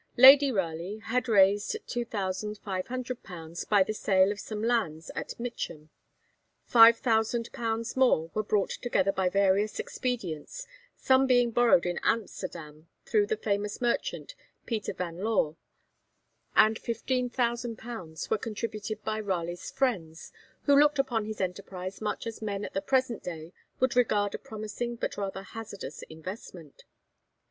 Lady 0.17 0.51
Raleigh 0.51 0.97
had 0.97 1.29
raised 1.29 1.77
2,500_l._ 1.85 3.69
by 3.69 3.83
the 3.83 3.93
sale 3.93 4.31
of 4.31 4.39
some 4.39 4.63
lands 4.63 5.11
at 5.13 5.39
Mitcham. 5.39 5.91
5000_l._ 6.67 7.95
more 7.95 8.31
were 8.33 8.41
brought 8.41 8.71
together 8.71 9.11
by 9.11 9.29
various 9.29 9.77
expedients, 9.79 10.65
some 10.97 11.27
being 11.27 11.51
borrowed 11.51 11.85
in 11.85 11.99
Amsterdam 12.01 12.87
through 13.05 13.27
the 13.27 13.37
famous 13.37 13.79
merchant, 13.79 14.33
Pieter 14.65 14.91
Vanlore,' 14.95 15.55
and 16.55 16.81
15,000_l._ 16.81 18.29
were 18.31 18.37
contributed 18.39 19.03
by 19.03 19.19
Raleigh's 19.19 19.69
friends, 19.69 20.31
who 20.63 20.79
looked 20.79 20.97
upon 20.97 21.25
his 21.25 21.39
enterprise 21.39 22.01
much 22.01 22.25
as 22.25 22.41
men 22.41 22.65
at 22.65 22.73
the 22.73 22.81
present 22.81 23.21
day 23.21 23.53
would 23.79 23.95
regard 23.95 24.33
a 24.33 24.39
promising 24.39 24.95
but 24.95 25.15
rather 25.15 25.43
hazardous 25.43 26.01
investment. 26.09 26.85